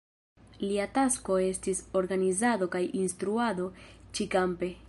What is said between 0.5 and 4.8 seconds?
Lia tasko estis organizado kaj instruado ĉi-kampe.